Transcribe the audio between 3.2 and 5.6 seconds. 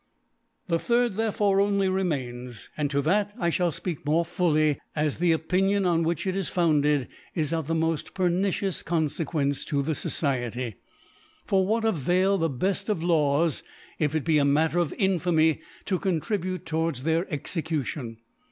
I fliall fpeak more fully, as the O ^